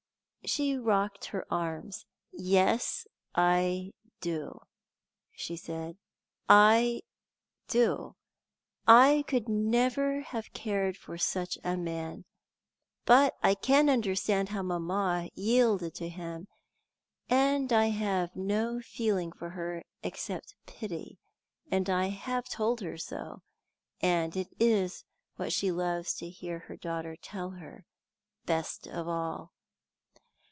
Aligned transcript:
She 0.43 0.75
rocked 0.75 1.25
her 1.25 1.45
arms. 1.53 2.03
"Yes, 2.33 3.05
I 3.35 3.93
do," 4.21 4.59
she 5.33 5.55
said; 5.55 5.97
"I 6.49 7.03
do. 7.67 8.15
I 8.87 9.23
could 9.27 9.47
never 9.47 10.21
have 10.21 10.51
cared 10.53 10.97
for 10.97 11.15
such 11.19 11.59
a 11.63 11.77
man; 11.77 12.25
but 13.05 13.37
I 13.43 13.53
can 13.53 13.87
understand 13.87 14.49
how 14.49 14.63
mamma 14.63 15.29
yielded 15.35 15.93
to 15.95 16.09
him, 16.09 16.47
and 17.29 17.71
I 17.71 17.85
have 17.89 18.35
no 18.35 18.81
feeling 18.81 19.31
for 19.31 19.51
her 19.51 19.83
except 20.01 20.55
pity, 20.65 21.19
and 21.69 21.87
I 21.87 22.07
have 22.07 22.49
told 22.49 22.81
her 22.81 22.97
so, 22.97 23.43
and 24.01 24.35
it 24.35 24.47
is 24.59 25.05
what 25.35 25.53
she 25.53 25.71
loves 25.71 26.15
to 26.15 26.27
hear 26.29 26.57
her 26.61 26.75
daughter 26.75 27.15
tell 27.15 27.51
her 27.51 27.85
best 28.45 28.87
of 28.87 29.07
all." 29.07 29.53